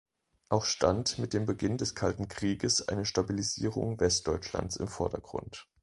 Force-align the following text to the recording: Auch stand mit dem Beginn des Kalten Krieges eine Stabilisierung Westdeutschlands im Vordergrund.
Auch 0.49 0.65
stand 0.65 1.19
mit 1.19 1.31
dem 1.33 1.45
Beginn 1.45 1.77
des 1.77 1.93
Kalten 1.93 2.27
Krieges 2.27 2.81
eine 2.87 3.05
Stabilisierung 3.05 3.99
Westdeutschlands 3.99 4.75
im 4.77 4.87
Vordergrund. 4.87 5.67